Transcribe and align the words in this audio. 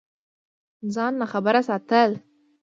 ځان 0.93 1.13
ناخبره 1.19 1.61
ساتل 1.69 2.11